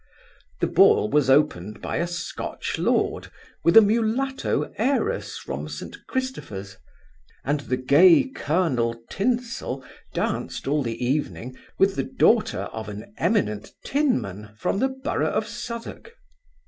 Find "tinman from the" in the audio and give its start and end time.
13.85-14.89